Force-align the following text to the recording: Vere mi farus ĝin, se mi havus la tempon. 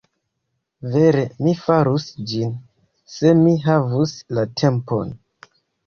Vere 0.95 1.25
mi 1.47 1.53
farus 1.67 2.07
ĝin, 2.33 2.57
se 3.19 3.37
mi 3.45 3.55
havus 3.69 4.19
la 4.39 4.51
tempon. 4.65 5.19